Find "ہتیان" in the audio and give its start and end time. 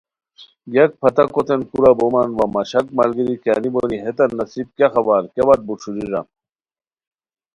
4.05-4.29